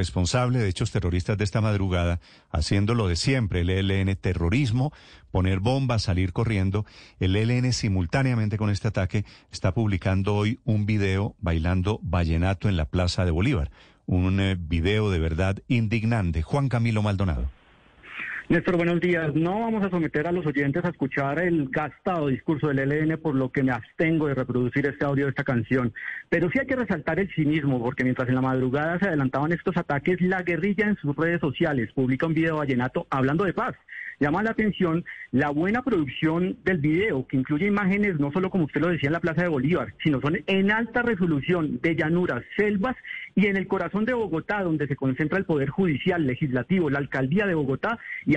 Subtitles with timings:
[0.00, 4.94] responsable de hechos terroristas de esta madrugada, haciendo lo de siempre, el ELN terrorismo,
[5.30, 6.86] poner bombas, salir corriendo.
[7.18, 12.86] El ELN simultáneamente con este ataque está publicando hoy un video bailando vallenato en la
[12.86, 13.70] Plaza de Bolívar.
[14.06, 16.40] Un eh, video de verdad indignante.
[16.40, 17.59] Juan Camilo Maldonado.
[18.50, 19.32] Néstor, buenos días.
[19.36, 23.36] No vamos a someter a los oyentes a escuchar el gastado discurso del ELN, por
[23.36, 25.94] lo que me abstengo de reproducir este audio de esta canción.
[26.28, 29.76] Pero sí hay que resaltar el cinismo, porque mientras en la madrugada se adelantaban estos
[29.76, 33.76] ataques, la guerrilla en sus redes sociales publica un video vallenato hablando de paz.
[34.20, 38.82] Llama la atención la buena producción del video, que incluye imágenes no solo como usted
[38.82, 42.96] lo decía en la Plaza de Bolívar, sino son en alta resolución de llanuras, selvas
[43.34, 47.46] y en el corazón de Bogotá, donde se concentra el Poder Judicial, Legislativo, la Alcaldía
[47.46, 48.36] de Bogotá y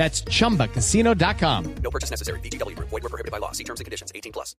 [0.00, 1.64] That's chumbacasino.com.
[1.82, 2.40] No purchase necessary.
[2.40, 2.74] BGW.
[2.78, 3.52] Void were prohibited by law.
[3.52, 4.10] See terms and conditions.
[4.14, 4.56] 18 plus.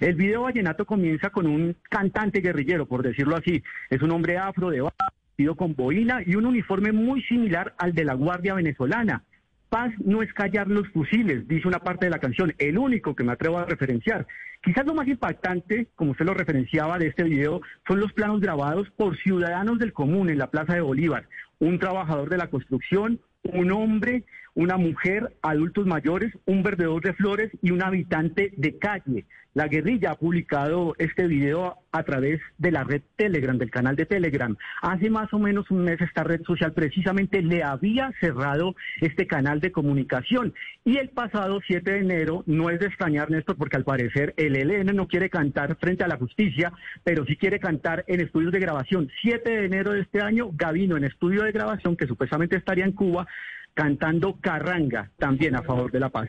[0.00, 3.62] El video vallenato comienza con un cantante guerrillero, por decirlo así.
[3.88, 8.04] Es un hombre afro de vestido con boina y un uniforme muy similar al de
[8.04, 9.22] la Guardia Venezolana.
[9.68, 13.22] Paz no es callar los fusiles, dice una parte de la canción, el único que
[13.22, 14.26] me atrevo a referenciar.
[14.60, 18.90] Quizás lo más impactante, como usted lo referenciaba de este video, son los planos grabados
[18.96, 21.28] por ciudadanos del común en la Plaza de Bolívar.
[21.60, 24.24] Un trabajador de la construcción, un hombre,
[24.54, 29.26] una mujer, adultos mayores, un vendedor de flores y un habitante de calle.
[29.54, 34.06] La guerrilla ha publicado este video a través de la red Telegram, del canal de
[34.06, 34.56] Telegram.
[34.82, 39.60] Hace más o menos un mes esta red social precisamente le había cerrado este canal
[39.60, 40.54] de comunicación.
[40.84, 44.56] Y el pasado 7 de enero, no es de extrañar, Néstor, porque al parecer el
[44.56, 46.72] ELN no quiere cantar frente a la justicia,
[47.04, 49.10] pero sí quiere cantar en estudios de grabación.
[49.22, 52.92] 7 de enero de este año, Gavino en estudio de grabación, que supuestamente estaría en
[52.92, 53.26] Cuba,
[53.74, 56.28] cantando Carranga, también a favor de la paz.